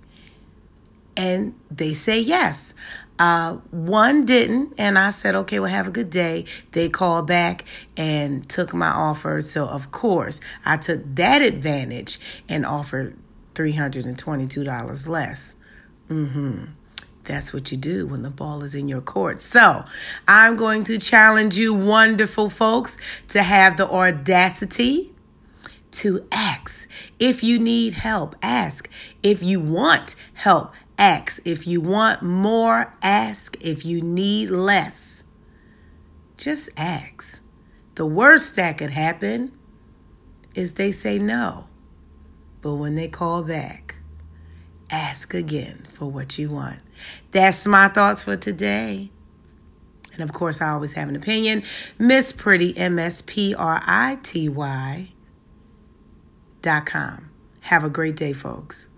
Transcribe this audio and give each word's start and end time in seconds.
And 1.16 1.56
they 1.70 1.94
say 1.94 2.20
yes. 2.20 2.74
Uh, 3.20 3.58
one 3.70 4.26
didn't, 4.26 4.74
and 4.78 4.98
I 4.98 5.12
said, 5.12 5.36
okay, 5.36 5.60
well, 5.60 5.70
have 5.70 5.88
a 5.88 5.92
good 5.92 6.10
day. 6.10 6.46
They 6.72 6.90
called 6.90 7.28
back 7.28 7.64
and 7.96 8.48
took 8.50 8.74
my 8.74 8.90
offer. 8.90 9.40
So, 9.42 9.68
of 9.68 9.92
course, 9.92 10.42
I 10.66 10.78
took 10.78 11.16
that 11.16 11.42
advantage 11.42 12.20
and 12.50 12.66
offered 12.66 13.16
$322 13.54 15.08
less. 15.08 15.54
Mm-hmm. 16.10 16.66
That's 17.26 17.54
what 17.54 17.72
you 17.72 17.78
do 17.78 18.08
when 18.08 18.24
the 18.24 18.30
ball 18.30 18.64
is 18.64 18.76
in 18.76 18.90
your 18.90 19.00
court. 19.00 19.42
So, 19.42 19.86
I'm 20.28 20.56
going 20.56 20.84
to 20.86 20.98
challenge 20.98 21.56
you, 21.56 21.74
wonderful 21.74 22.50
folks, 22.50 22.98
to 23.30 23.44
have 23.44 23.78
the 23.78 23.88
audacity 23.88 25.14
to 25.92 26.26
ask. 26.32 26.90
If 27.20 27.44
you 27.44 27.60
need 27.60 27.94
help, 27.94 28.36
ask. 28.42 28.90
If 29.22 29.44
you 29.44 29.60
want 29.60 30.16
help, 30.34 30.74
ask. 30.98 31.42
If 31.46 31.68
you 31.68 31.82
want 31.82 32.22
more, 32.22 32.94
ask. 33.02 33.58
If 33.62 33.86
you 33.86 34.02
need 34.02 34.50
less, 34.50 35.24
just 36.38 36.70
ask. 36.78 37.40
The 37.96 38.06
worst 38.06 38.56
that 38.56 38.78
could 38.78 38.90
happen 38.90 39.52
is 40.56 40.74
they 40.74 40.92
say 40.92 41.20
no. 41.20 41.68
But 42.62 42.76
when 42.76 42.96
they 42.96 43.08
call 43.08 43.44
back, 43.44 43.96
ask 44.90 45.34
again 45.34 45.86
for 45.94 46.06
what 46.06 46.38
you 46.38 46.50
want. 46.50 46.80
That's 47.32 47.66
my 47.66 47.88
thoughts 47.88 48.24
for 48.24 48.38
today. 48.38 49.12
And 50.14 50.22
of 50.22 50.32
course, 50.32 50.62
I 50.62 50.70
always 50.70 50.94
have 50.94 51.10
an 51.10 51.16
opinion. 51.16 51.64
Miss 51.98 52.32
Pretty, 52.32 52.78
M 52.78 53.00
S 53.00 53.24
P 53.26 53.56
R 53.56 53.82
I 53.84 54.20
T 54.22 54.48
Y 54.48 55.12
dot 56.62 56.86
com. 56.86 57.30
Have 57.62 57.84
a 57.84 57.90
great 57.90 58.16
day, 58.16 58.34
folks. 58.34 58.90